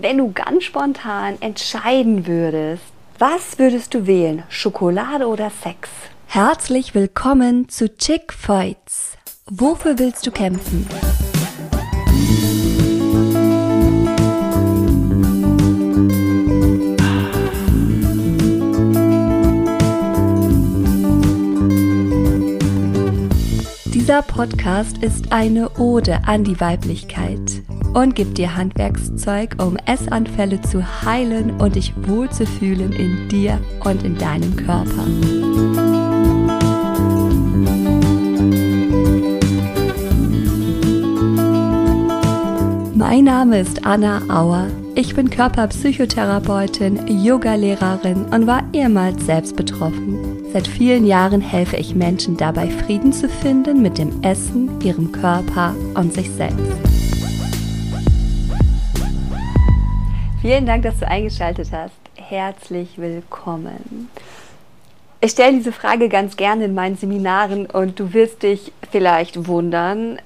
Wenn 0.00 0.18
du 0.18 0.30
ganz 0.30 0.62
spontan 0.62 1.38
entscheiden 1.40 2.28
würdest, 2.28 2.84
was 3.18 3.58
würdest 3.58 3.94
du 3.94 4.06
wählen? 4.06 4.44
Schokolade 4.48 5.26
oder 5.26 5.50
Sex? 5.50 5.90
Herzlich 6.28 6.94
willkommen 6.94 7.68
zu 7.68 7.96
Chick 7.96 8.32
Fights. 8.32 9.16
Wofür 9.46 9.98
willst 9.98 10.24
du 10.24 10.30
kämpfen? 10.30 10.86
Dieser 23.86 24.22
Podcast 24.22 24.98
ist 24.98 25.32
eine 25.32 25.70
Ode 25.70 26.20
an 26.24 26.44
die 26.44 26.60
Weiblichkeit 26.60 27.57
und 27.98 28.14
gibt 28.14 28.38
dir 28.38 28.54
Handwerkszeug, 28.54 29.56
um 29.58 29.76
Essanfälle 29.86 30.60
zu 30.60 30.84
heilen 31.04 31.50
und 31.60 31.74
dich 31.74 31.92
wohlzufühlen 32.06 32.92
in 32.92 33.28
dir 33.28 33.58
und 33.84 34.04
in 34.04 34.16
deinem 34.16 34.54
Körper. 34.54 35.04
Mein 42.94 43.24
Name 43.24 43.58
ist 43.58 43.84
Anna 43.84 44.22
Auer. 44.28 44.68
Ich 44.94 45.16
bin 45.16 45.30
Körperpsychotherapeutin, 45.30 47.06
Yogalehrerin 47.08 48.26
und 48.26 48.46
war 48.46 48.62
ehemals 48.72 49.26
selbst 49.26 49.56
betroffen. 49.56 50.18
Seit 50.52 50.68
vielen 50.68 51.04
Jahren 51.04 51.40
helfe 51.40 51.76
ich 51.76 51.96
Menschen 51.96 52.36
dabei, 52.36 52.68
Frieden 52.68 53.12
zu 53.12 53.28
finden 53.28 53.82
mit 53.82 53.98
dem 53.98 54.22
Essen, 54.22 54.80
ihrem 54.82 55.10
Körper 55.10 55.74
und 55.94 56.14
sich 56.14 56.30
selbst. 56.30 56.87
Vielen 60.40 60.66
Dank, 60.66 60.84
dass 60.84 61.00
du 61.00 61.08
eingeschaltet 61.08 61.70
hast. 61.72 61.96
Herzlich 62.14 62.96
willkommen. 62.96 64.08
Ich 65.20 65.32
stelle 65.32 65.56
diese 65.56 65.72
Frage 65.72 66.08
ganz 66.08 66.36
gerne 66.36 66.66
in 66.66 66.74
meinen 66.74 66.96
Seminaren 66.96 67.66
und 67.66 67.98
du 67.98 68.12
wirst 68.12 68.44
dich 68.44 68.70
vielleicht 68.92 69.48
wundern. 69.48 70.20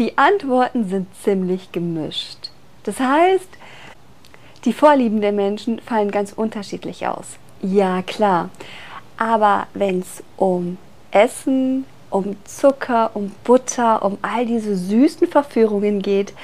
Die 0.00 0.18
Antworten 0.18 0.88
sind 0.88 1.06
ziemlich 1.22 1.70
gemischt. 1.70 2.50
Das 2.82 2.98
heißt, 2.98 3.48
die 4.64 4.72
Vorlieben 4.72 5.20
der 5.20 5.32
Menschen 5.32 5.78
fallen 5.78 6.10
ganz 6.10 6.32
unterschiedlich 6.32 7.06
aus. 7.06 7.26
Ja, 7.62 8.02
klar. 8.02 8.50
Aber 9.18 9.68
wenn 9.72 10.00
es 10.00 10.24
um 10.36 10.78
Essen, 11.12 11.84
um 12.10 12.34
Zucker, 12.44 13.12
um 13.14 13.30
Butter, 13.44 14.04
um 14.04 14.18
all 14.20 14.46
diese 14.46 14.74
süßen 14.74 15.28
Verführungen 15.28 16.02
geht, 16.02 16.34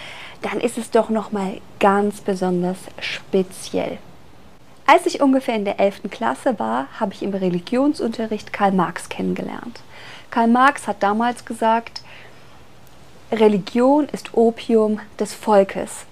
dann 0.42 0.60
ist 0.60 0.78
es 0.78 0.90
doch 0.90 1.08
noch 1.08 1.32
mal 1.32 1.60
ganz 1.80 2.20
besonders 2.20 2.78
speziell. 3.00 3.98
Als 4.86 5.04
ich 5.06 5.20
ungefähr 5.20 5.54
in 5.54 5.64
der 5.64 5.80
11. 5.80 6.02
Klasse 6.10 6.58
war, 6.58 6.86
habe 6.98 7.12
ich 7.12 7.22
im 7.22 7.34
Religionsunterricht 7.34 8.52
Karl 8.52 8.72
Marx 8.72 9.08
kennengelernt. 9.08 9.80
Karl 10.30 10.48
Marx 10.48 10.86
hat 10.86 11.02
damals 11.02 11.44
gesagt, 11.44 12.02
Religion 13.30 14.08
ist 14.12 14.32
Opium 14.32 15.00
des 15.18 15.34
Volkes. 15.34 16.06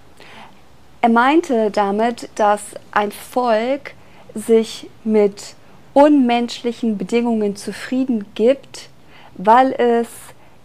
Er 1.01 1.09
meinte 1.09 1.71
damit, 1.71 2.29
dass 2.35 2.61
ein 2.91 3.13
Volk 3.13 3.95
sich 4.35 4.91
mit 5.05 5.55
unmenschlichen 5.95 6.99
Bedingungen 6.99 7.57
zufrieden 7.57 8.27
gibt, 8.35 8.91
weil 9.35 9.73
es 9.73 10.09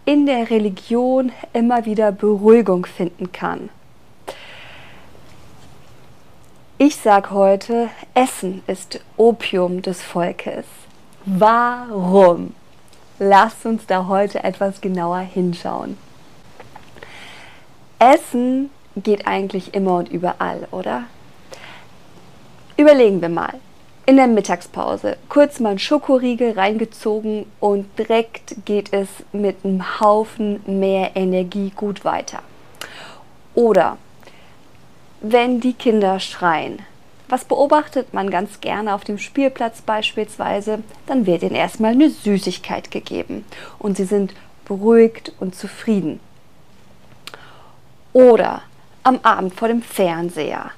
in 0.04 0.26
der 0.26 0.50
Religion 0.50 1.32
immer 1.52 1.84
wieder 1.84 2.12
Beruhigung 2.12 2.86
finden 2.86 3.32
kann. 3.32 3.70
Ich 6.78 6.96
sage 6.96 7.30
heute, 7.30 7.88
Essen 8.14 8.62
ist 8.66 9.00
Opium 9.16 9.82
des 9.82 10.02
Volkes. 10.02 10.64
Warum? 11.24 12.54
Lasst 13.20 13.64
uns 13.66 13.86
da 13.86 14.08
heute 14.08 14.42
etwas 14.42 14.80
genauer 14.80 15.20
hinschauen. 15.20 15.96
Essen 18.00 18.70
geht 18.96 19.28
eigentlich 19.28 19.74
immer 19.74 19.98
und 19.98 20.08
überall, 20.08 20.66
oder? 20.72 21.04
Überlegen 22.76 23.20
wir 23.22 23.28
mal 23.28 23.60
in 24.12 24.18
der 24.18 24.26
Mittagspause 24.26 25.16
kurz 25.30 25.58
mal 25.58 25.70
einen 25.70 25.78
Schokoriegel 25.78 26.50
reingezogen 26.50 27.46
und 27.60 27.86
direkt 27.98 28.66
geht 28.66 28.92
es 28.92 29.08
mit 29.32 29.64
einem 29.64 30.00
Haufen 30.00 30.60
mehr 30.66 31.12
Energie 31.14 31.72
gut 31.74 32.04
weiter. 32.04 32.40
Oder 33.54 33.96
wenn 35.22 35.60
die 35.60 35.72
Kinder 35.72 36.20
schreien, 36.20 36.80
was 37.30 37.46
beobachtet 37.46 38.12
man 38.12 38.28
ganz 38.28 38.60
gerne 38.60 38.94
auf 38.94 39.02
dem 39.02 39.16
Spielplatz 39.16 39.80
beispielsweise, 39.80 40.80
dann 41.06 41.24
wird 41.24 41.42
ihnen 41.42 41.54
erstmal 41.54 41.92
eine 41.92 42.10
Süßigkeit 42.10 42.90
gegeben 42.90 43.46
und 43.78 43.96
sie 43.96 44.04
sind 44.04 44.34
beruhigt 44.66 45.32
und 45.40 45.54
zufrieden. 45.54 46.20
Oder 48.12 48.60
am 49.04 49.20
Abend 49.22 49.54
vor 49.54 49.68
dem 49.68 49.80
Fernseher 49.80 50.70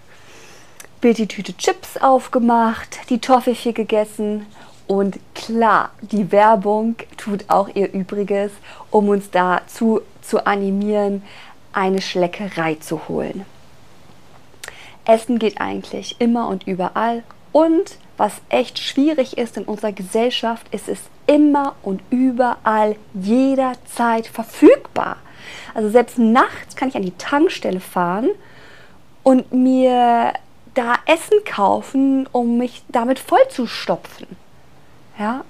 wird 1.05 1.19
die 1.19 1.29
Tüte 1.29 1.55
Chips 1.57 1.99
aufgemacht, 1.99 2.99
die 3.11 3.19
Toffifee 3.19 3.73
gegessen 3.73 4.47
und 4.87 5.19
klar, 5.35 5.91
die 6.01 6.33
Werbung 6.33 6.97
tut 7.19 7.45
auch 7.49 7.69
ihr 7.75 7.93
Übriges, 7.93 8.51
um 8.91 9.11
uns 9.11 9.31
dazu 9.31 10.01
zu 10.23 10.47
animieren, 10.47 11.23
eine 11.75 12.01
Schleckerei 12.01 12.77
zu 12.77 13.07
holen. 13.07 13.45
Essen 15.05 15.39
geht 15.39 15.61
eigentlich 15.61 16.17
immer 16.21 16.49
und 16.49 16.67
überall 16.67 17.23
und 17.53 17.99
was 18.17 18.41
echt 18.49 18.79
schwierig 18.79 19.37
ist 19.37 19.59
in 19.59 19.65
unserer 19.65 19.93
Gesellschaft, 19.93 20.67
ist 20.73 20.89
es 20.89 21.01
immer 21.27 21.75
und 21.83 22.01
überall 22.11 22.97
jederzeit 23.13 24.27
verfügbar. 24.27 25.17
Also 25.75 25.91
selbst 25.91 26.19
nachts 26.19 26.77
kann 26.77 26.89
ich 26.89 26.97
an 26.97 27.03
die 27.03 27.17
Tankstelle 27.19 27.81
fahren 27.81 28.31
und 29.23 29.53
mir 29.53 30.33
da 30.75 30.95
Essen 31.07 31.39
kaufen, 31.45 32.29
um 32.33 32.59
mich 32.59 32.83
damit 32.89 33.19
vollzustopfen. 33.19 34.27
Ja. 35.19 35.45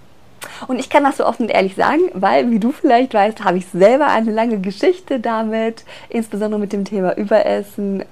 Und 0.68 0.78
ich 0.78 0.90
kann 0.90 1.04
das 1.04 1.16
so 1.16 1.26
offen 1.26 1.44
und 1.44 1.48
ehrlich 1.48 1.74
sagen, 1.74 2.02
weil, 2.12 2.50
wie 2.50 2.58
du 2.58 2.70
vielleicht 2.70 3.14
weißt, 3.14 3.44
habe 3.44 3.58
ich 3.58 3.66
selber 3.66 4.08
eine 4.08 4.30
lange 4.30 4.60
Geschichte 4.60 5.18
damit, 5.18 5.84
insbesondere 6.10 6.60
mit 6.60 6.72
dem 6.72 6.84
Thema 6.84 7.16
Überessen. 7.16 8.04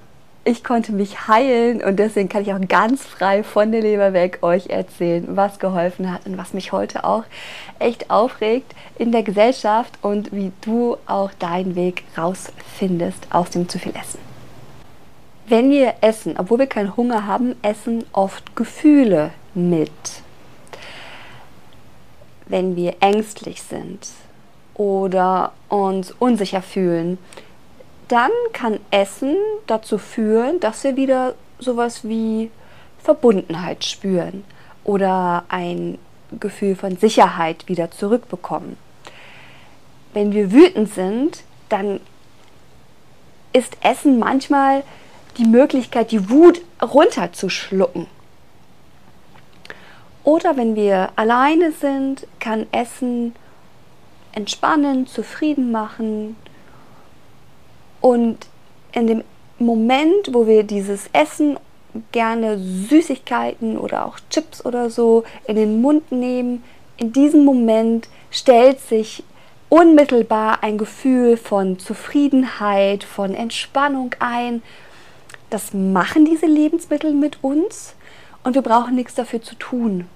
Ich 0.43 0.63
konnte 0.63 0.91
mich 0.91 1.27
heilen 1.27 1.81
und 1.81 1.97
deswegen 1.97 2.27
kann 2.27 2.41
ich 2.41 2.53
auch 2.53 2.59
ganz 2.67 3.03
frei 3.03 3.43
von 3.43 3.71
der 3.71 3.81
Leber 3.81 4.11
weg 4.11 4.39
euch 4.41 4.67
erzählen, 4.67 5.25
was 5.29 5.59
geholfen 5.59 6.11
hat 6.11 6.25
und 6.25 6.37
was 6.37 6.53
mich 6.53 6.73
heute 6.73 7.05
auch 7.05 7.23
echt 7.79 8.09
aufregt 8.09 8.73
in 8.97 9.11
der 9.11 9.23
Gesellschaft 9.23 9.93
und 10.01 10.33
wie 10.33 10.51
du 10.61 10.97
auch 11.05 11.31
deinen 11.39 11.75
Weg 11.75 12.03
rausfindest 12.17 13.27
aus 13.29 13.51
dem 13.51 13.69
zu 13.69 13.79
viel 13.79 13.93
Essen. 13.95 14.32
Wenn 15.45 15.69
wir 15.69 15.95
essen, 16.01 16.35
obwohl 16.37 16.59
wir 16.59 16.67
keinen 16.67 16.95
Hunger 16.95 17.27
haben, 17.27 17.55
essen 17.61 18.05
oft 18.13 18.55
Gefühle 18.55 19.31
mit. 19.53 19.91
Wenn 22.45 22.75
wir 22.75 22.95
ängstlich 23.01 23.61
sind 23.61 24.07
oder 24.73 25.51
uns 25.69 26.11
unsicher 26.11 26.61
fühlen, 26.61 27.17
dann 28.07 28.31
kann 28.53 28.79
Essen 28.91 29.35
dazu 29.67 29.97
führen, 29.97 30.59
dass 30.59 30.83
wir 30.83 30.95
wieder 30.95 31.35
sowas 31.59 32.07
wie 32.07 32.51
Verbundenheit 33.01 33.83
spüren 33.83 34.43
oder 34.83 35.43
ein 35.49 35.97
Gefühl 36.39 36.75
von 36.75 36.97
Sicherheit 36.97 37.67
wieder 37.67 37.91
zurückbekommen. 37.91 38.77
Wenn 40.13 40.31
wir 40.31 40.51
wütend 40.51 40.93
sind, 40.93 41.43
dann 41.69 41.99
ist 43.51 43.77
Essen 43.81 44.19
manchmal 44.19 44.83
die 45.37 45.45
Möglichkeit, 45.45 46.11
die 46.11 46.29
Wut 46.29 46.61
runterzuschlucken. 46.81 48.07
Oder 50.23 50.55
wenn 50.55 50.75
wir 50.75 51.09
alleine 51.15 51.71
sind, 51.71 52.27
kann 52.39 52.67
Essen 52.71 53.35
entspannen, 54.31 55.05
zufrieden 55.07 55.71
machen. 55.71 56.35
Und 57.99 58.47
in 58.93 59.07
dem 59.07 59.23
Moment, 59.59 60.33
wo 60.33 60.47
wir 60.47 60.63
dieses 60.63 61.09
Essen 61.13 61.57
gerne 62.11 62.57
Süßigkeiten 62.57 63.77
oder 63.77 64.05
auch 64.05 64.17
Chips 64.29 64.65
oder 64.65 64.89
so 64.89 65.23
in 65.45 65.55
den 65.55 65.81
Mund 65.81 66.11
nehmen, 66.11 66.63
in 66.97 67.11
diesem 67.11 67.43
Moment 67.43 68.07
stellt 68.31 68.79
sich 68.79 69.23
unmittelbar 69.69 70.63
ein 70.63 70.77
Gefühl 70.77 71.37
von 71.37 71.79
Zufriedenheit, 71.79 73.03
von 73.03 73.33
Entspannung 73.33 74.15
ein 74.19 74.61
das 75.53 75.73
machen 75.73 76.25
diese 76.25 76.47
Lebensmittel 76.47 77.13
mit 77.13 77.43
uns 77.43 77.93
und 78.43 78.55
wir 78.55 78.61
brauchen 78.61 78.95
nichts 78.95 79.13
dafür 79.13 79.41
zu 79.41 79.55
tun. 79.55 80.07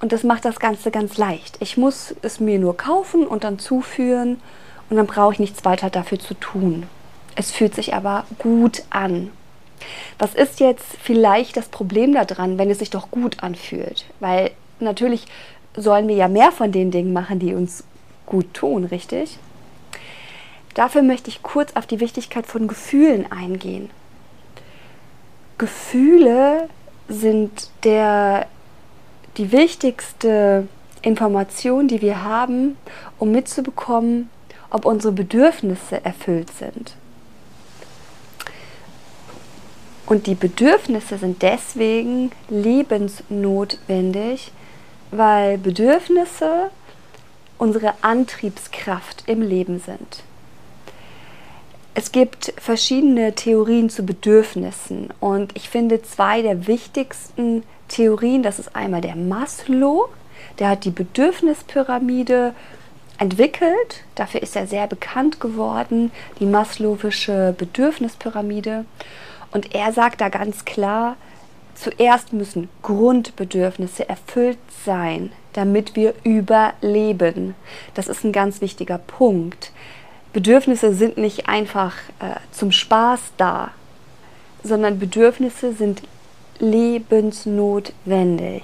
Und 0.00 0.12
das 0.12 0.24
macht 0.24 0.44
das 0.44 0.60
Ganze 0.60 0.90
ganz 0.90 1.18
leicht. 1.18 1.56
Ich 1.60 1.76
muss 1.76 2.14
es 2.22 2.40
mir 2.40 2.58
nur 2.58 2.76
kaufen 2.76 3.26
und 3.26 3.44
dann 3.44 3.58
zuführen 3.58 4.40
und 4.88 4.96
dann 4.96 5.06
brauche 5.06 5.34
ich 5.34 5.38
nichts 5.38 5.64
weiter 5.64 5.90
dafür 5.90 6.18
zu 6.18 6.34
tun. 6.34 6.86
Es 7.34 7.50
fühlt 7.50 7.74
sich 7.74 7.94
aber 7.94 8.24
gut 8.38 8.82
an. 8.90 9.30
Was 10.18 10.34
ist 10.34 10.60
jetzt 10.60 10.86
vielleicht 11.02 11.56
das 11.56 11.68
Problem 11.68 12.12
daran, 12.12 12.58
wenn 12.58 12.70
es 12.70 12.80
sich 12.80 12.90
doch 12.90 13.10
gut 13.10 13.42
anfühlt? 13.42 14.04
Weil 14.20 14.50
natürlich 14.80 15.26
sollen 15.76 16.08
wir 16.08 16.16
ja 16.16 16.28
mehr 16.28 16.52
von 16.52 16.72
den 16.72 16.90
Dingen 16.90 17.12
machen, 17.12 17.38
die 17.38 17.54
uns 17.54 17.84
gut 18.26 18.52
tun, 18.52 18.84
richtig? 18.84 19.38
Dafür 20.74 21.02
möchte 21.02 21.30
ich 21.30 21.42
kurz 21.42 21.72
auf 21.74 21.86
die 21.86 22.00
Wichtigkeit 22.00 22.46
von 22.46 22.68
Gefühlen 22.68 23.30
eingehen. 23.32 23.90
Gefühle 25.60 26.68
sind 27.06 27.68
der, 27.84 28.46
die 29.36 29.52
wichtigste 29.52 30.66
Information, 31.02 31.86
die 31.86 32.00
wir 32.00 32.24
haben, 32.24 32.78
um 33.18 33.30
mitzubekommen, 33.30 34.30
ob 34.70 34.86
unsere 34.86 35.12
Bedürfnisse 35.12 36.02
erfüllt 36.02 36.48
sind. 36.58 36.94
Und 40.06 40.26
die 40.26 40.34
Bedürfnisse 40.34 41.18
sind 41.18 41.42
deswegen 41.42 42.32
lebensnotwendig, 42.48 44.52
weil 45.10 45.58
Bedürfnisse 45.58 46.70
unsere 47.58 47.92
Antriebskraft 48.00 49.24
im 49.26 49.42
Leben 49.42 49.78
sind. 49.78 50.22
Es 51.94 52.12
gibt 52.12 52.54
verschiedene 52.56 53.34
Theorien 53.34 53.90
zu 53.90 54.04
Bedürfnissen 54.04 55.08
und 55.18 55.56
ich 55.56 55.68
finde 55.68 56.02
zwei 56.02 56.40
der 56.40 56.68
wichtigsten 56.68 57.64
Theorien, 57.88 58.44
das 58.44 58.60
ist 58.60 58.76
einmal 58.76 59.00
der 59.00 59.16
Maslow, 59.16 60.08
der 60.60 60.68
hat 60.68 60.84
die 60.84 60.90
Bedürfnispyramide 60.90 62.54
entwickelt, 63.18 64.04
dafür 64.14 64.40
ist 64.40 64.54
er 64.54 64.68
sehr 64.68 64.86
bekannt 64.86 65.40
geworden, 65.40 66.12
die 66.38 66.46
Maslowische 66.46 67.54
Bedürfnispyramide 67.58 68.84
und 69.50 69.74
er 69.74 69.92
sagt 69.92 70.20
da 70.20 70.28
ganz 70.28 70.64
klar, 70.64 71.16
zuerst 71.74 72.32
müssen 72.32 72.68
Grundbedürfnisse 72.82 74.08
erfüllt 74.08 74.58
sein, 74.84 75.32
damit 75.54 75.96
wir 75.96 76.14
überleben. 76.22 77.56
Das 77.94 78.06
ist 78.06 78.24
ein 78.24 78.32
ganz 78.32 78.60
wichtiger 78.60 78.98
Punkt. 78.98 79.72
Bedürfnisse 80.32 80.94
sind 80.94 81.18
nicht 81.18 81.48
einfach 81.48 81.94
äh, 82.20 82.36
zum 82.52 82.70
Spaß 82.70 83.20
da, 83.36 83.72
sondern 84.62 84.98
Bedürfnisse 84.98 85.72
sind 85.72 86.02
lebensnotwendig. 86.58 88.62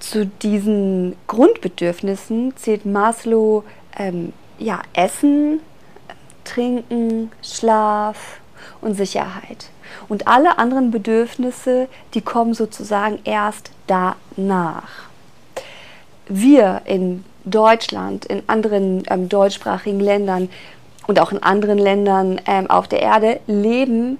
Zu 0.00 0.26
diesen 0.26 1.16
Grundbedürfnissen 1.26 2.56
zählt 2.56 2.86
Maslow 2.86 3.64
ähm, 3.96 4.32
ja, 4.58 4.80
Essen, 4.94 5.60
Trinken, 6.44 7.30
Schlaf 7.42 8.40
und 8.80 8.94
Sicherheit. 8.94 9.70
Und 10.08 10.26
alle 10.26 10.58
anderen 10.58 10.90
Bedürfnisse, 10.90 11.88
die 12.14 12.20
kommen 12.20 12.54
sozusagen 12.54 13.18
erst 13.24 13.70
danach. 13.86 15.06
Wir 16.28 16.82
in 16.84 17.24
Deutschland, 17.46 18.26
in 18.26 18.42
anderen 18.48 19.04
ähm, 19.08 19.28
deutschsprachigen 19.28 20.00
Ländern 20.00 20.50
und 21.06 21.20
auch 21.20 21.32
in 21.32 21.42
anderen 21.42 21.78
Ländern 21.78 22.40
ähm, 22.46 22.68
auf 22.68 22.88
der 22.88 23.00
Erde 23.00 23.40
leben 23.46 24.18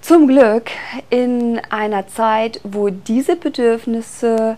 zum 0.00 0.26
Glück 0.26 0.70
in 1.10 1.60
einer 1.70 2.08
Zeit, 2.08 2.60
wo 2.64 2.88
diese 2.88 3.36
Bedürfnisse 3.36 4.56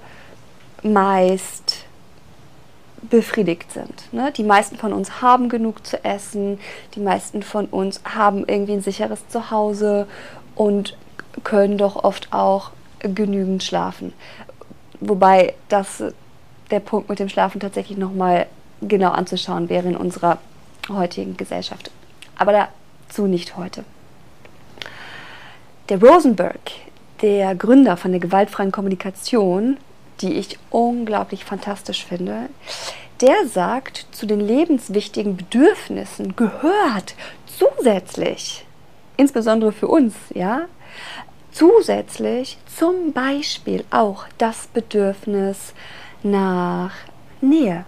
meist 0.83 1.85
befriedigt 3.03 3.73
sind. 3.73 4.13
Ne? 4.13 4.33
Die 4.37 4.45
meisten 4.45 4.77
von 4.77 4.93
uns 4.93 5.21
haben 5.21 5.49
genug 5.49 5.87
zu 5.87 6.05
essen, 6.05 6.61
die 6.95 7.01
meisten 7.01 7.43
von 7.43 7.67
uns 7.67 8.01
haben 8.05 8.45
irgendwie 8.47 8.75
ein 8.75 8.83
sicheres 8.83 9.27
Zuhause 9.29 10.07
und 10.55 10.97
können 11.43 11.79
doch 11.79 12.05
oft 12.05 12.33
auch 12.33 12.71
genügend 13.01 13.65
schlafen. 13.65 14.13
Wobei 15.01 15.55
das 15.69 16.05
der 16.71 16.81
Punkt 16.81 17.09
mit 17.09 17.19
dem 17.19 17.29
Schlafen 17.29 17.61
tatsächlich 17.61 17.99
nochmal 17.99 18.47
genau 18.83 19.11
anzuschauen 19.11 19.69
wäre 19.69 19.89
in 19.89 19.97
unserer 19.97 20.39
heutigen 20.89 21.37
Gesellschaft. 21.37 21.91
Aber 22.37 22.53
dazu 22.53 23.27
nicht 23.27 23.57
heute. 23.57 23.85
Der 25.89 26.01
Rosenberg, 26.01 26.71
der 27.23 27.55
Gründer 27.55 27.97
von 27.97 28.13
der 28.13 28.21
gewaltfreien 28.21 28.73
Kommunikation, 28.73 29.77
die 30.21 30.35
ich 30.35 30.59
unglaublich 30.71 31.45
fantastisch 31.45 32.05
finde, 32.05 32.49
der 33.21 33.47
sagt, 33.47 34.07
zu 34.13 34.27
den 34.27 34.41
lebenswichtigen 34.41 35.37
Bedürfnissen 35.37 36.37
gehört 36.37 37.15
zusätzlich, 37.47 38.65
insbesondere 39.17 39.73
für 39.73 39.89
uns, 39.89 40.15
ja, 40.35 40.63
zusätzlich 41.53 42.59
zum 42.75 43.13
Beispiel 43.13 43.85
auch 43.91 44.25
das 44.39 44.69
Bedürfnis 44.69 45.75
nach 46.23 46.93
Nähe, 47.41 47.85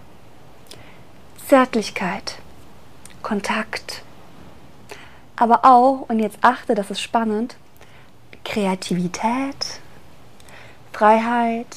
Zärtlichkeit, 1.47 2.39
Kontakt, 3.21 4.03
aber 5.35 5.65
auch, 5.65 6.05
und 6.09 6.19
jetzt 6.19 6.37
achte, 6.41 6.75
das 6.75 6.91
ist 6.91 7.01
spannend, 7.01 7.55
Kreativität, 8.43 9.79
Freiheit, 10.91 11.67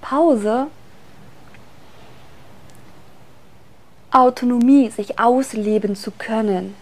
Pause, 0.00 0.68
Autonomie, 4.10 4.88
sich 4.90 5.18
ausleben 5.18 5.96
zu 5.96 6.10
können. 6.10 6.74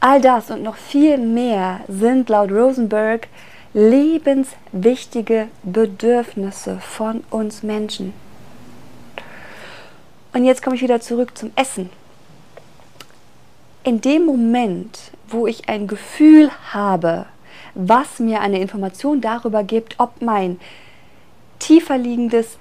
All 0.00 0.20
das 0.20 0.50
und 0.50 0.62
noch 0.62 0.76
viel 0.76 1.16
mehr 1.16 1.80
sind 1.88 2.28
laut 2.28 2.50
Rosenberg 2.50 3.28
lebenswichtige 3.74 5.48
Bedürfnisse 5.62 6.78
von 6.80 7.24
uns 7.30 7.62
Menschen. 7.62 8.12
Und 10.34 10.44
jetzt 10.44 10.62
komme 10.62 10.76
ich 10.76 10.82
wieder 10.82 11.00
zurück 11.00 11.36
zum 11.36 11.52
Essen. 11.56 11.90
In 13.84 14.00
dem 14.00 14.24
Moment, 14.24 14.98
wo 15.28 15.46
ich 15.46 15.68
ein 15.68 15.86
Gefühl 15.86 16.50
habe, 16.72 17.26
was 17.74 18.18
mir 18.18 18.40
eine 18.40 18.60
Information 18.60 19.20
darüber 19.20 19.64
gibt, 19.64 19.98
ob 19.98 20.20
mein 20.20 20.60
tiefer 21.58 21.98
liegendes, 21.98 22.58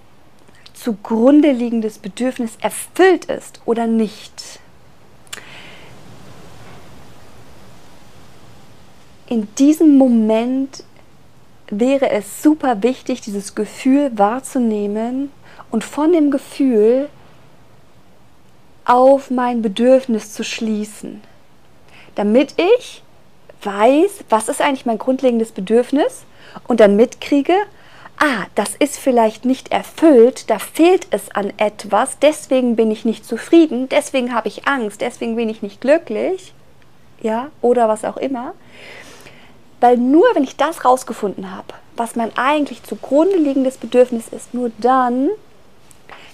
zugrunde 0.74 1.52
liegendes 1.52 1.98
Bedürfnis 1.98 2.58
erfüllt 2.62 3.26
ist 3.26 3.62
oder 3.66 3.88
nicht. 3.88 4.60
In 9.28 9.48
diesem 9.56 9.98
Moment 9.98 10.84
wäre 11.72 12.10
es 12.12 12.44
super 12.44 12.84
wichtig, 12.84 13.22
dieses 13.22 13.56
Gefühl 13.56 14.12
wahrzunehmen 14.16 15.32
und 15.72 15.84
von 15.84 16.12
dem 16.12 16.30
Gefühl 16.30 17.10
auf 18.86 19.32
mein 19.32 19.62
Bedürfnis 19.62 20.34
zu 20.34 20.44
schließen, 20.44 21.22
damit 22.16 22.56
ich 22.58 23.04
weiß, 23.64 24.26
was 24.30 24.50
ist 24.50 24.62
eigentlich 24.62 24.86
mein 24.86 24.98
grundlegendes 24.98 25.52
Bedürfnis 25.52 26.26
und 26.68 26.80
dann 26.80 26.96
mitkriege, 26.96 27.56
ah, 28.18 28.46
das 28.56 28.76
ist 28.76 28.98
vielleicht 28.98 29.46
nicht 29.46 29.72
erfüllt, 29.72 30.50
da 30.50 30.60
fehlt 30.60 31.08
es 31.12 31.32
an 31.32 31.54
etwas, 31.58 32.20
deswegen 32.20 32.76
bin 32.76 32.92
ich 32.92 33.06
nicht 33.06 33.26
zufrieden, 33.26 33.88
deswegen 33.88 34.34
habe 34.34 34.48
ich 34.48 34.68
Angst, 34.68 35.02
deswegen 35.02 35.36
bin 35.36 35.50
ich 35.50 35.62
nicht 35.62 35.80
glücklich, 35.80 36.54
ja, 37.22 37.50
oder 37.62 37.88
was 37.88 38.04
auch 38.04 38.18
immer. 38.18 38.54
Weil 39.82 39.98
nur 39.98 40.28
wenn 40.36 40.44
ich 40.44 40.56
das 40.56 40.86
rausgefunden 40.86 41.52
habe, 41.52 41.74
was 41.98 42.16
mein 42.16 42.38
eigentlich 42.38 42.84
zugrunde 42.84 43.36
liegendes 43.36 43.78
Bedürfnis 43.78 44.28
ist, 44.30 44.54
nur 44.54 44.72
dann 44.78 45.30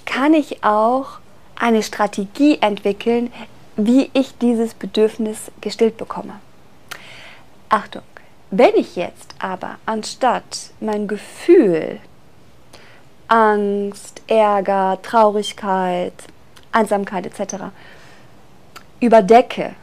kann 0.06 0.34
ich 0.34 0.64
auch 0.64 1.20
eine 1.56 1.82
Strategie 1.82 2.60
entwickeln, 2.62 3.32
wie 3.78 4.10
ich 4.14 4.38
dieses 4.38 4.74
Bedürfnis 4.74 5.52
gestillt 5.62 5.98
bekomme. 5.98 6.40
Achtung, 7.70 8.04
wenn 8.52 8.76
ich 8.76 8.96
jetzt 8.96 9.36
aber 9.40 9.78
anstatt 9.86 10.72
mein 10.80 11.08
Gefühl, 11.08 12.00
Angst, 13.30 14.22
Ärger, 14.28 15.00
Traurigkeit, 15.02 16.14
Einsamkeit 16.72 17.26
etc. 17.26 17.66
überdecke, 19.00 19.74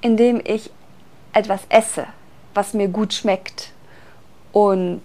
indem 0.00 0.40
ich 0.44 0.70
etwas 1.32 1.60
esse, 1.68 2.06
was 2.58 2.74
mir 2.74 2.88
gut 2.88 3.14
schmeckt 3.14 3.70
und 4.50 5.00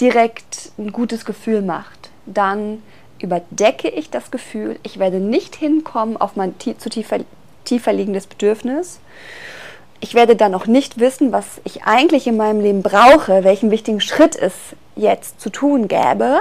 direkt 0.00 0.72
ein 0.76 0.90
gutes 0.90 1.24
Gefühl 1.24 1.62
macht, 1.62 2.10
dann 2.26 2.82
überdecke 3.20 3.88
ich 3.88 4.10
das 4.10 4.32
Gefühl, 4.32 4.80
ich 4.82 4.98
werde 4.98 5.20
nicht 5.20 5.54
hinkommen 5.54 6.16
auf 6.16 6.34
mein 6.34 6.58
zu 6.58 6.90
tiefer, 6.90 7.20
tiefer 7.64 7.92
liegendes 7.92 8.26
Bedürfnis. 8.26 8.98
Ich 10.00 10.14
werde 10.14 10.34
dann 10.34 10.52
auch 10.52 10.66
nicht 10.66 10.98
wissen, 10.98 11.30
was 11.30 11.60
ich 11.62 11.84
eigentlich 11.84 12.26
in 12.26 12.36
meinem 12.36 12.60
Leben 12.60 12.82
brauche, 12.82 13.44
welchen 13.44 13.70
wichtigen 13.70 14.00
Schritt 14.00 14.34
es 14.34 14.54
jetzt 14.96 15.40
zu 15.40 15.50
tun 15.50 15.86
gäbe. 15.86 16.40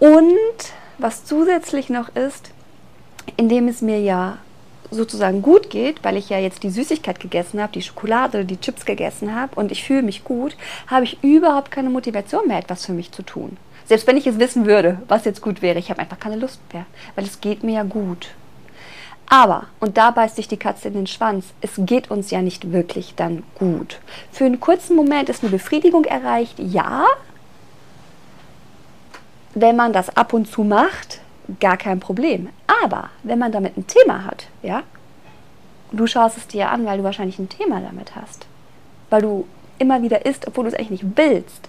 Und 0.00 0.72
was 0.98 1.24
zusätzlich 1.26 1.90
noch 1.90 2.08
ist, 2.16 2.50
indem 3.36 3.68
es 3.68 3.82
mir 3.82 4.00
ja 4.00 4.38
sozusagen 4.92 5.42
gut 5.42 5.61
geht, 5.72 6.04
weil 6.04 6.16
ich 6.16 6.28
ja 6.28 6.38
jetzt 6.38 6.62
die 6.62 6.70
Süßigkeit 6.70 7.18
gegessen 7.18 7.60
habe, 7.60 7.72
die 7.72 7.82
Schokolade, 7.82 8.44
die 8.44 8.60
Chips 8.60 8.84
gegessen 8.84 9.34
habe 9.34 9.56
und 9.56 9.72
ich 9.72 9.82
fühle 9.82 10.02
mich 10.02 10.22
gut, 10.22 10.56
habe 10.86 11.04
ich 11.04 11.24
überhaupt 11.24 11.72
keine 11.72 11.90
Motivation 11.90 12.46
mehr, 12.46 12.58
etwas 12.58 12.86
für 12.86 12.92
mich 12.92 13.10
zu 13.10 13.24
tun. 13.24 13.56
Selbst 13.86 14.06
wenn 14.06 14.16
ich 14.16 14.28
es 14.28 14.38
wissen 14.38 14.66
würde, 14.66 15.02
was 15.08 15.24
jetzt 15.24 15.40
gut 15.40 15.62
wäre, 15.62 15.80
ich 15.80 15.90
habe 15.90 16.00
einfach 16.00 16.20
keine 16.20 16.36
Lust 16.36 16.60
mehr, 16.72 16.86
weil 17.16 17.24
es 17.24 17.40
geht 17.40 17.64
mir 17.64 17.74
ja 17.74 17.82
gut. 17.82 18.28
Aber, 19.28 19.66
und 19.80 19.96
da 19.96 20.10
beißt 20.10 20.36
sich 20.36 20.46
die 20.46 20.58
Katze 20.58 20.88
in 20.88 20.94
den 20.94 21.06
Schwanz, 21.06 21.46
es 21.62 21.72
geht 21.78 22.10
uns 22.10 22.30
ja 22.30 22.42
nicht 22.42 22.70
wirklich 22.70 23.14
dann 23.16 23.42
gut. 23.54 23.98
Für 24.30 24.44
einen 24.44 24.60
kurzen 24.60 24.94
Moment 24.94 25.30
ist 25.30 25.42
eine 25.42 25.50
Befriedigung 25.50 26.04
erreicht, 26.04 26.58
ja. 26.58 27.06
Wenn 29.54 29.74
man 29.76 29.92
das 29.94 30.14
ab 30.16 30.34
und 30.34 30.48
zu 30.48 30.64
macht, 30.64 31.20
gar 31.60 31.78
kein 31.78 31.98
Problem. 31.98 32.50
Aber 32.84 33.08
wenn 33.22 33.38
man 33.38 33.52
damit 33.52 33.76
ein 33.76 33.86
Thema 33.86 34.24
hat, 34.24 34.48
ja, 34.62 34.82
du 35.92 36.06
schaust 36.06 36.36
es 36.36 36.46
dir 36.46 36.70
an, 36.70 36.84
weil 36.86 36.98
du 36.98 37.04
wahrscheinlich 37.04 37.38
ein 37.38 37.48
Thema 37.48 37.80
damit 37.80 38.16
hast, 38.16 38.46
weil 39.10 39.22
du 39.22 39.46
immer 39.78 40.02
wieder 40.02 40.26
isst, 40.26 40.46
obwohl 40.46 40.64
du 40.64 40.70
es 40.70 40.74
eigentlich 40.74 41.02
nicht 41.02 41.16
willst, 41.16 41.68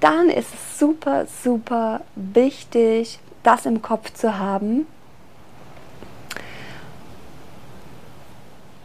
dann 0.00 0.28
ist 0.28 0.54
es 0.54 0.78
super, 0.78 1.26
super 1.42 2.00
wichtig, 2.14 3.18
das 3.42 3.66
im 3.66 3.82
Kopf 3.82 4.12
zu 4.12 4.38
haben 4.38 4.86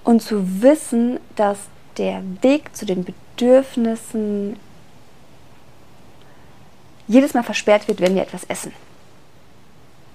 und 0.03 0.21
zu 0.21 0.61
wissen, 0.61 1.19
dass 1.35 1.59
der 1.97 2.21
Weg 2.41 2.75
zu 2.75 2.85
den 2.85 3.05
Bedürfnissen 3.05 4.57
jedes 7.07 7.33
Mal 7.33 7.43
versperrt 7.43 7.87
wird, 7.87 8.01
wenn 8.01 8.15
wir 8.15 8.23
etwas 8.23 8.43
essen. 8.45 8.73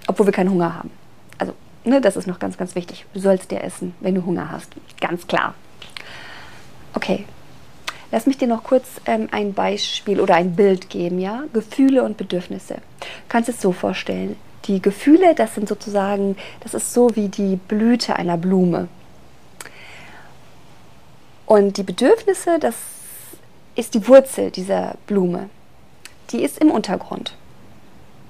Obwohl 0.07 0.25
wir 0.25 0.33
keinen 0.33 0.49
Hunger 0.49 0.75
haben. 0.75 0.91
Ne, 1.89 2.01
das 2.01 2.15
ist 2.15 2.27
noch 2.27 2.37
ganz, 2.37 2.55
ganz 2.55 2.75
wichtig. 2.75 3.07
Du 3.15 3.19
sollst 3.19 3.49
dir 3.49 3.63
essen, 3.63 3.95
wenn 3.99 4.13
du 4.13 4.23
Hunger 4.23 4.51
hast. 4.51 4.71
Ganz 5.01 5.25
klar. 5.25 5.55
Okay. 6.93 7.25
Lass 8.11 8.27
mich 8.27 8.37
dir 8.37 8.47
noch 8.47 8.63
kurz 8.63 8.85
ähm, 9.07 9.27
ein 9.31 9.53
Beispiel 9.53 10.19
oder 10.19 10.35
ein 10.35 10.55
Bild 10.55 10.91
geben, 10.91 11.19
ja? 11.19 11.45
Gefühle 11.51 12.03
und 12.03 12.15
Bedürfnisse. 12.17 12.75
Du 12.75 13.05
kannst 13.27 13.49
es 13.49 13.59
so 13.59 13.71
vorstellen. 13.71 14.35
Die 14.65 14.83
Gefühle, 14.83 15.33
das 15.33 15.55
sind 15.55 15.67
sozusagen, 15.67 16.37
das 16.59 16.75
ist 16.75 16.93
so 16.93 17.15
wie 17.15 17.27
die 17.27 17.55
Blüte 17.55 18.15
einer 18.15 18.37
Blume. 18.37 18.87
Und 21.47 21.77
die 21.77 21.83
Bedürfnisse, 21.83 22.59
das 22.59 22.75
ist 23.75 23.95
die 23.95 24.07
Wurzel 24.07 24.51
dieser 24.51 24.95
Blume. 25.07 25.49
Die 26.29 26.43
ist 26.43 26.59
im 26.59 26.69
Untergrund. 26.69 27.33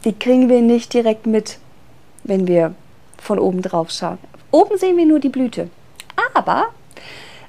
Die 0.05 0.13
kriegen 0.13 0.47
wir 0.47 0.61
nicht 0.61 0.93
direkt 0.93 1.25
mit 1.25 1.59
wenn 2.23 2.47
wir 2.47 2.73
von 3.21 3.39
oben 3.39 3.61
drauf 3.61 3.91
schauen. 3.91 4.17
Oben 4.51 4.77
sehen 4.77 4.97
wir 4.97 5.05
nur 5.05 5.19
die 5.19 5.29
Blüte. 5.29 5.69
Aber 6.33 6.67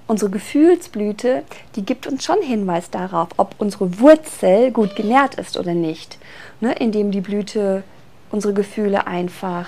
unsere 0.07 0.31
Gefühlsblüte, 0.31 1.45
die 1.77 1.85
gibt 1.85 2.07
uns 2.07 2.25
schon 2.25 2.43
Hinweis 2.43 2.91
darauf, 2.91 3.29
ob 3.37 3.55
unsere 3.59 4.01
Wurzel 4.01 4.71
gut 4.71 4.97
genährt 4.97 5.37
ist 5.37 5.57
oder 5.57 5.75
nicht. 5.75 6.19
Ne? 6.61 6.73
Indem 6.73 7.11
die 7.11 7.21
Blüte 7.21 7.83
unsere 8.31 8.55
Gefühle 8.55 9.07
einfach 9.07 9.67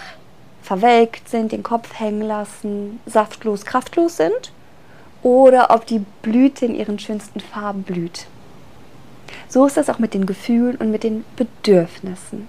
verwelkt 0.63 1.29
sind, 1.29 1.53
den 1.53 1.63
Kopf 1.63 1.99
hängen 1.99 2.23
lassen, 2.23 3.01
saftlos, 3.07 3.65
kraftlos 3.65 4.17
sind. 4.17 4.53
Oder 5.23 5.71
ob 5.71 5.87
die 5.87 6.05
Blüte 6.23 6.67
in 6.67 6.75
ihren 6.75 6.99
schönsten 6.99 7.41
Farben 7.41 7.83
blüht. 7.83 8.27
So 9.49 9.67
ist 9.67 9.77
das 9.77 9.89
auch 9.89 9.99
mit 9.99 10.15
den 10.15 10.27
Gefühlen 10.27 10.77
und 10.77 10.91
mit 10.91 11.05
den 11.05 11.25
Bedürfnissen. 11.37 12.49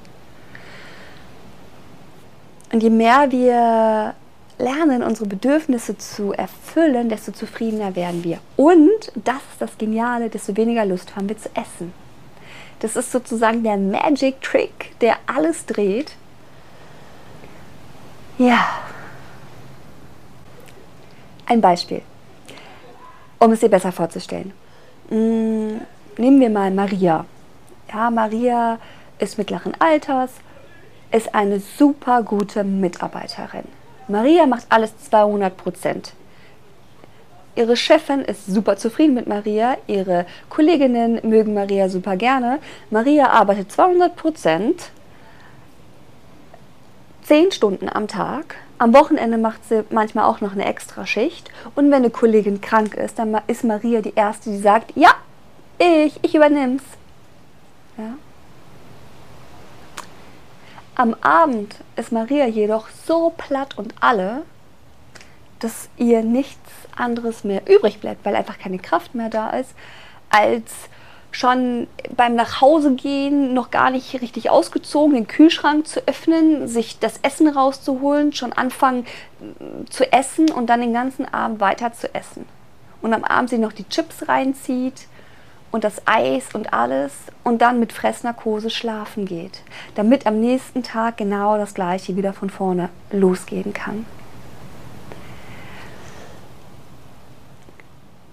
Und 2.73 2.81
je 2.81 2.89
mehr 2.89 3.31
wir 3.31 4.15
lernen, 4.57 5.03
unsere 5.03 5.29
Bedürfnisse 5.29 5.95
zu 5.95 6.33
erfüllen, 6.33 7.07
desto 7.07 7.31
zufriedener 7.31 7.95
werden 7.95 8.23
wir. 8.23 8.39
Und, 8.55 9.11
das 9.13 9.37
ist 9.51 9.61
das 9.61 9.77
Geniale, 9.77 10.27
desto 10.29 10.57
weniger 10.57 10.83
Lust 10.83 11.15
haben 11.15 11.29
wir 11.29 11.37
zu 11.37 11.49
essen. 11.49 11.93
Das 12.79 12.95
ist 12.95 13.11
sozusagen 13.11 13.63
der 13.63 13.77
Magic 13.77 14.41
Trick, 14.41 14.99
der 15.01 15.17
alles 15.27 15.67
dreht. 15.67 16.15
Ja. 18.39 18.65
Ein 21.45 21.61
Beispiel, 21.61 22.01
um 23.37 23.51
es 23.51 23.59
dir 23.59 23.69
besser 23.69 23.91
vorzustellen. 23.91 24.51
Mm, 25.11 25.77
nehmen 26.17 26.39
wir 26.39 26.49
mal 26.49 26.71
Maria. 26.71 27.25
Ja, 27.93 28.09
Maria 28.09 28.79
ist 29.19 29.37
mittleren 29.37 29.73
Alters, 29.77 30.31
ist 31.13 31.33
eine 31.33 31.59
super 31.59 32.23
gute 32.23 32.63
Mitarbeiterin. 32.63 33.63
Maria 34.07 34.45
macht 34.45 34.65
alles 34.69 34.97
200 35.09 35.55
Prozent. 35.55 36.13
Ihre 37.55 37.77
Chefin 37.77 38.21
ist 38.21 38.47
super 38.47 38.77
zufrieden 38.77 39.13
mit 39.13 39.27
Maria, 39.27 39.77
ihre 39.85 40.25
Kolleginnen 40.49 41.19
mögen 41.23 41.53
Maria 41.53 41.87
super 41.87 42.17
gerne. 42.17 42.59
Maria 42.89 43.29
arbeitet 43.29 43.71
200 43.71 44.15
Prozent, 44.15 44.89
10 47.23 47.51
Stunden 47.51 47.89
am 47.89 48.07
Tag. 48.07 48.55
Am 48.79 48.93
Wochenende 48.93 49.37
macht 49.37 49.63
sie 49.69 49.85
manchmal 49.91 50.25
auch 50.25 50.41
noch 50.41 50.53
eine 50.53 50.65
extra 50.65 51.05
Schicht. 51.05 51.51
Und 51.75 51.85
wenn 51.85 51.93
eine 51.93 52.09
Kollegin 52.09 52.59
krank 52.59 52.95
ist, 52.95 53.19
dann 53.19 53.39
ist 53.45 53.63
Maria 53.63 54.01
die 54.01 54.15
Erste, 54.15 54.49
die 54.49 54.57
sagt, 54.57 54.91
ja, 54.97 55.11
ich, 55.77 56.19
ich 56.23 56.33
übernehm's. 56.33 56.83
Ja. 57.97 58.15
Am 60.95 61.15
Abend 61.21 61.75
ist 61.95 62.11
Maria 62.11 62.45
jedoch 62.45 62.87
so 63.05 63.33
platt 63.35 63.77
und 63.77 63.95
alle, 63.99 64.43
dass 65.59 65.89
ihr 65.97 66.23
nichts 66.23 66.69
anderes 66.95 67.43
mehr 67.43 67.63
übrig 67.67 67.99
bleibt, 67.99 68.25
weil 68.25 68.35
einfach 68.35 68.59
keine 68.59 68.77
Kraft 68.77 69.15
mehr 69.15 69.29
da 69.29 69.49
ist, 69.51 69.73
als 70.29 70.71
schon 71.31 71.87
beim 72.15 72.35
Nachhausegehen 72.35 73.55
noch 73.55 73.71
gar 73.71 73.89
nicht 73.89 74.21
richtig 74.21 74.51
ausgezogen, 74.51 75.15
den 75.15 75.27
Kühlschrank 75.27 75.87
zu 75.87 76.07
öffnen, 76.07 76.67
sich 76.67 76.99
das 76.99 77.19
Essen 77.23 77.47
rauszuholen, 77.47 78.33
schon 78.33 78.53
anfangen 78.53 79.07
mm, 79.39 79.89
zu 79.89 80.11
essen 80.11 80.51
und 80.51 80.67
dann 80.67 80.81
den 80.81 80.93
ganzen 80.93 81.31
Abend 81.33 81.59
weiter 81.59 81.91
zu 81.93 82.13
essen. 82.13 82.45
Und 83.01 83.13
am 83.13 83.23
Abend 83.23 83.49
sie 83.49 83.57
noch 83.57 83.73
die 83.73 83.89
Chips 83.89 84.27
reinzieht 84.27 85.07
und 85.73 85.83
das 85.83 86.03
Eis 86.05 86.53
und 86.53 86.71
alles 86.71 87.11
und 87.43 87.63
dann 87.63 87.79
mit 87.79 87.93
Fressnarkose 87.93 88.69
schlafen 88.69 89.25
geht, 89.25 89.63
damit 89.95 90.27
am 90.27 90.39
nächsten 90.39 90.83
Tag 90.83 91.17
genau 91.17 91.57
das 91.57 91.73
gleiche 91.73 92.15
wieder 92.15 92.31
von 92.31 92.51
vorne 92.51 92.89
losgehen 93.11 93.73
kann. 93.73 94.05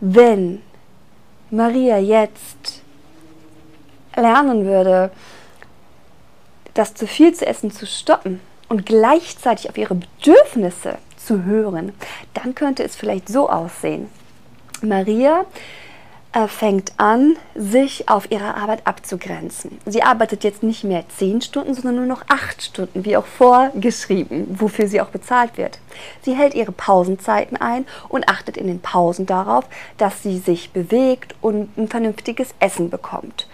Wenn 0.00 0.61
Maria 1.50 1.97
jetzt 1.97 2.82
lernen 4.14 4.66
würde, 4.66 5.11
das 6.75 6.92
zu 6.92 7.06
viel 7.06 7.32
zu 7.32 7.47
essen 7.47 7.70
zu 7.70 7.87
stoppen 7.87 8.40
und 8.68 8.85
gleichzeitig 8.85 9.70
auf 9.70 9.78
ihre 9.78 9.94
Bedürfnisse 9.94 10.99
zu 11.16 11.44
hören, 11.44 11.94
dann 12.35 12.54
könnte 12.54 12.85
es 12.85 12.97
vielleicht 12.97 13.28
so 13.28 13.49
aussehen. 13.49 14.09
Maria 14.82 15.47
fängt 16.46 16.92
an, 16.96 17.37
sich 17.56 18.08
auf 18.08 18.30
ihre 18.30 18.54
Arbeit 18.54 18.87
abzugrenzen. 18.87 19.78
Sie 19.84 20.02
arbeitet 20.02 20.44
jetzt 20.44 20.62
nicht 20.62 20.84
mehr 20.84 21.04
zehn 21.08 21.42
Stunden, 21.42 21.75
sondern 21.75 21.96
nur 21.96 22.06
noch 22.06 22.22
acht 22.28 22.62
Stunden, 22.62 23.04
wie 23.04 23.16
auch 23.16 23.26
vorgeschrieben, 23.26 24.46
wofür 24.60 24.87
sie 24.87 25.00
auch 25.00 25.08
bezahlt 25.08 25.58
wird. 25.58 25.78
Sie 26.22 26.34
hält 26.34 26.54
ihre 26.54 26.72
Pausenzeiten 26.72 27.56
ein 27.56 27.84
und 28.08 28.28
achtet 28.28 28.56
in 28.56 28.68
den 28.68 28.80
Pausen 28.80 29.26
darauf, 29.26 29.64
dass 29.99 30.22
sie 30.22 30.38
sich 30.38 30.70
bewegt 30.70 31.34
und 31.40 31.76
ein 31.76 31.88
vernünftiges 31.88 32.54
Essen 32.60 32.90
bekommt. 32.90 33.49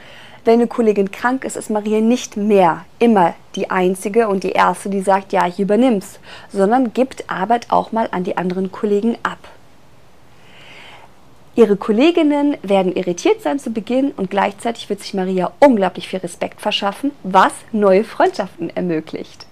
Wenn 0.44 0.60
eine 0.60 0.68
Kollegin 0.68 1.10
krank 1.10 1.44
ist, 1.44 1.56
ist 1.56 1.70
Maria 1.70 2.00
nicht 2.00 2.36
mehr 2.36 2.84
immer 3.00 3.34
die 3.56 3.70
Einzige 3.70 4.28
und 4.28 4.44
die 4.44 4.52
Erste, 4.52 4.90
die 4.90 5.00
sagt, 5.00 5.32
ja, 5.32 5.46
ich 5.48 5.58
übernimm's, 5.58 6.20
sondern 6.52 6.92
gibt 6.92 7.28
Arbeit 7.28 7.70
auch 7.70 7.90
mal 7.90 8.08
an 8.12 8.22
die 8.22 8.36
anderen 8.36 8.70
Kollegen 8.70 9.18
ab. 9.24 9.38
Ihre 11.56 11.78
Kolleginnen 11.78 12.58
werden 12.62 12.94
irritiert 12.94 13.40
sein 13.40 13.58
zu 13.58 13.70
Beginn 13.70 14.10
und 14.10 14.30
gleichzeitig 14.30 14.90
wird 14.90 15.00
sich 15.00 15.14
Maria 15.14 15.52
unglaublich 15.58 16.06
viel 16.06 16.18
Respekt 16.18 16.60
verschaffen, 16.60 17.12
was 17.22 17.54
neue 17.72 18.04
Freundschaften 18.04 18.68
ermöglicht. 18.76 19.46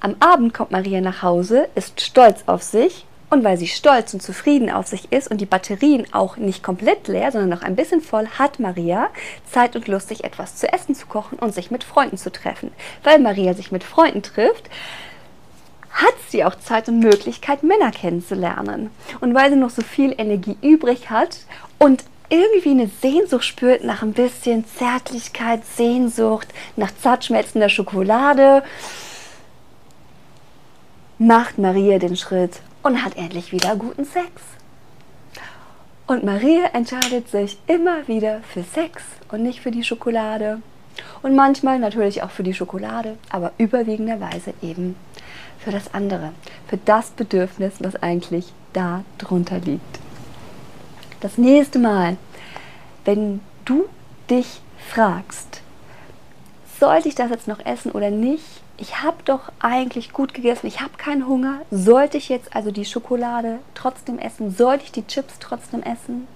Am 0.00 0.16
Abend 0.20 0.52
kommt 0.52 0.70
Maria 0.70 1.00
nach 1.00 1.22
Hause, 1.22 1.68
ist 1.74 2.02
stolz 2.02 2.42
auf 2.44 2.62
sich 2.62 3.06
und 3.30 3.42
weil 3.42 3.56
sie 3.56 3.68
stolz 3.68 4.12
und 4.12 4.20
zufrieden 4.20 4.68
auf 4.68 4.86
sich 4.86 5.10
ist 5.10 5.30
und 5.30 5.40
die 5.40 5.46
Batterien 5.46 6.06
auch 6.12 6.36
nicht 6.36 6.62
komplett 6.62 7.08
leer, 7.08 7.32
sondern 7.32 7.48
noch 7.48 7.62
ein 7.62 7.76
bisschen 7.76 8.02
voll, 8.02 8.26
hat 8.38 8.60
Maria 8.60 9.08
Zeit 9.50 9.76
und 9.76 9.88
Lust, 9.88 10.08
sich 10.08 10.24
etwas 10.24 10.56
zu 10.56 10.70
essen 10.70 10.94
zu 10.94 11.06
kochen 11.06 11.38
und 11.38 11.54
sich 11.54 11.70
mit 11.70 11.84
Freunden 11.84 12.18
zu 12.18 12.30
treffen. 12.30 12.70
Weil 13.02 13.18
Maria 13.18 13.54
sich 13.54 13.72
mit 13.72 13.82
Freunden 13.82 14.22
trifft, 14.22 14.68
hat 16.02 16.14
sie 16.28 16.44
auch 16.44 16.54
Zeit 16.56 16.88
und 16.88 17.00
Möglichkeit, 17.00 17.62
Männer 17.62 17.90
kennenzulernen. 17.90 18.90
Und 19.20 19.34
weil 19.34 19.50
sie 19.50 19.56
noch 19.56 19.70
so 19.70 19.82
viel 19.82 20.14
Energie 20.16 20.56
übrig 20.62 21.10
hat 21.10 21.40
und 21.78 22.04
irgendwie 22.28 22.70
eine 22.70 22.88
Sehnsucht 22.88 23.44
spürt 23.44 23.84
nach 23.84 24.02
ein 24.02 24.12
bisschen 24.12 24.64
Zärtlichkeit, 24.66 25.66
Sehnsucht, 25.66 26.48
nach 26.76 26.92
zart 27.02 27.24
schmelzender 27.24 27.68
Schokolade, 27.68 28.62
macht 31.18 31.58
Maria 31.58 31.98
den 31.98 32.16
Schritt 32.16 32.60
und 32.82 33.04
hat 33.04 33.16
endlich 33.16 33.52
wieder 33.52 33.76
guten 33.76 34.04
Sex. 34.04 34.30
Und 36.06 36.24
Maria 36.24 36.66
entscheidet 36.72 37.28
sich 37.28 37.58
immer 37.66 38.08
wieder 38.08 38.40
für 38.52 38.62
Sex 38.62 39.02
und 39.30 39.42
nicht 39.42 39.60
für 39.60 39.70
die 39.70 39.84
Schokolade. 39.84 40.62
Und 41.22 41.34
manchmal 41.34 41.78
natürlich 41.78 42.22
auch 42.22 42.30
für 42.30 42.42
die 42.42 42.54
Schokolade, 42.54 43.16
aber 43.30 43.52
überwiegenderweise 43.58 44.54
eben 44.62 44.96
für 45.58 45.70
das 45.70 45.92
andere, 45.92 46.32
für 46.68 46.78
das 46.78 47.10
Bedürfnis, 47.10 47.74
was 47.80 48.02
eigentlich 48.02 48.52
da 48.72 49.04
drunter 49.18 49.58
liegt. 49.58 49.98
Das 51.20 51.36
nächste 51.36 51.78
Mal, 51.78 52.16
wenn 53.04 53.40
du 53.64 53.84
dich 54.30 54.60
fragst, 54.88 55.60
sollte 56.78 57.08
ich 57.08 57.14
das 57.14 57.30
jetzt 57.30 57.46
noch 57.46 57.64
essen 57.66 57.92
oder 57.92 58.10
nicht? 58.10 58.44
Ich 58.78 59.02
habe 59.02 59.18
doch 59.26 59.52
eigentlich 59.58 60.14
gut 60.14 60.32
gegessen, 60.32 60.66
ich 60.66 60.80
habe 60.80 60.96
keinen 60.96 61.28
Hunger. 61.28 61.60
Sollte 61.70 62.16
ich 62.16 62.30
jetzt 62.30 62.56
also 62.56 62.70
die 62.70 62.86
Schokolade 62.86 63.58
trotzdem 63.74 64.18
essen? 64.18 64.50
Sollte 64.50 64.84
ich 64.84 64.92
die 64.92 65.06
Chips 65.06 65.34
trotzdem 65.38 65.82
essen? 65.82 66.26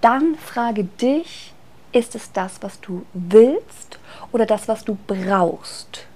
Dann 0.00 0.36
frage 0.36 0.84
dich, 0.84 1.52
ist 1.92 2.14
es 2.14 2.32
das, 2.32 2.62
was 2.62 2.80
du 2.80 3.04
willst 3.12 3.98
oder 4.32 4.46
das, 4.46 4.68
was 4.68 4.84
du 4.84 4.96
brauchst? 5.06 6.06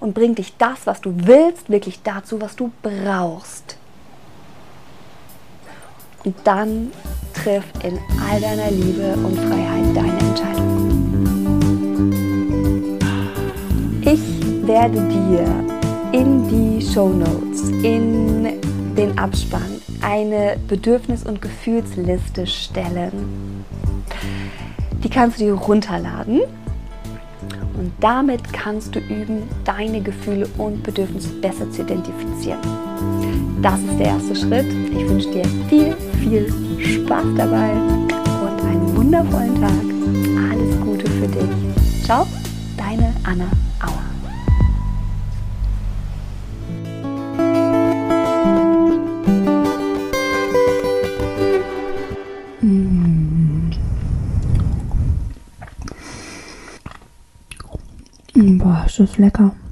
Und 0.00 0.14
bring 0.14 0.34
dich 0.34 0.56
das, 0.56 0.86
was 0.86 1.00
du 1.00 1.12
willst, 1.14 1.70
wirklich 1.70 2.02
dazu, 2.02 2.40
was 2.40 2.56
du 2.56 2.70
brauchst. 2.82 3.76
Und 6.24 6.36
dann 6.44 6.92
triff 7.34 7.64
in 7.84 7.98
all 8.28 8.40
deiner 8.40 8.70
Liebe 8.70 9.12
und 9.14 9.38
Freiheit 9.38 9.96
deine 9.96 10.18
Entscheidung. 10.18 10.66
Ich 14.02 14.66
werde 14.66 15.00
dir 15.08 15.44
in 16.12 16.48
die 16.48 16.84
Show 16.84 17.08
Notes, 17.10 17.68
in 17.82 18.60
den 18.96 19.16
Abspann 19.18 19.80
eine 20.00 20.56
Bedürfnis- 20.68 21.24
und 21.24 21.42
Gefühlsliste 21.42 22.46
stellen. 22.46 23.65
Die 25.06 25.12
kannst 25.12 25.38
du 25.38 25.44
dir 25.44 25.52
runterladen 25.52 26.40
und 27.78 27.92
damit 28.00 28.52
kannst 28.52 28.92
du 28.92 28.98
üben, 28.98 29.44
deine 29.64 30.00
Gefühle 30.00 30.48
und 30.58 30.82
Bedürfnisse 30.82 31.28
besser 31.34 31.70
zu 31.70 31.82
identifizieren. 31.82 32.58
Das 33.62 33.78
ist 33.78 34.00
der 34.00 34.06
erste 34.06 34.34
Schritt. 34.34 34.66
Ich 34.66 35.08
wünsche 35.08 35.30
dir 35.30 35.44
viel, 35.68 35.94
viel 36.18 36.52
Spaß 36.84 37.24
dabei 37.36 37.70
und 37.70 38.64
einen 38.64 38.96
wundervollen 38.96 39.54
Tag. 39.60 40.50
Alles 40.50 40.80
Gute 40.80 41.08
für 41.08 41.28
dich. 41.28 42.04
Ciao, 42.04 42.26
deine 42.76 43.14
Anna 43.22 43.46
Auer. 43.80 44.05
Boah, 59.06 59.10
ist 59.10 59.12
das 59.12 59.18
lecker. 59.18 59.65